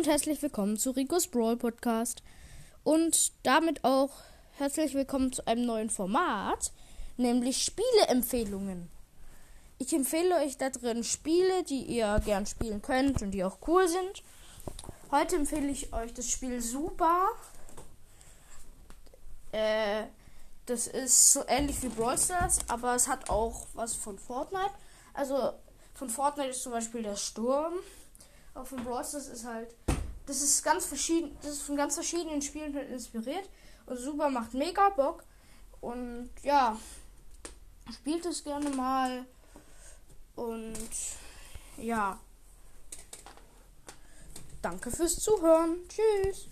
[0.00, 2.22] und herzlich willkommen zu Ricos Brawl Podcast.
[2.84, 4.08] Und damit auch
[4.52, 6.72] herzlich willkommen zu einem neuen Format,
[7.18, 8.88] nämlich Spieleempfehlungen.
[9.76, 13.86] Ich empfehle euch da drin Spiele, die ihr gern spielen könnt und die auch cool
[13.88, 14.22] sind.
[15.10, 17.28] Heute empfehle ich euch das Spiel Super.
[19.52, 20.04] Äh,
[20.64, 24.72] das ist so ähnlich wie Brawl Stars, aber es hat auch was von Fortnite.
[25.12, 25.52] Also
[25.92, 27.74] von Fortnite ist zum Beispiel der Sturm.
[28.54, 29.74] Auch von Brawl Stars ist halt.
[30.26, 31.36] Das ist ganz verschieden.
[31.42, 33.48] Das ist von ganz verschiedenen Spielen halt inspiriert.
[33.86, 35.24] Und super macht mega Bock.
[35.80, 36.78] Und ja,
[37.92, 39.24] spielt es gerne mal.
[40.36, 40.78] Und
[41.78, 42.18] ja.
[44.62, 45.78] Danke fürs Zuhören.
[45.88, 46.50] Tschüss.